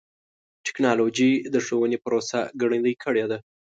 ټکنالوجي 0.65 1.31
د 1.53 1.55
ښوونې 1.65 1.97
پروسه 2.05 2.39
ګړندۍ 2.61 2.95
کړې 3.03 3.25
ده. 3.31 3.37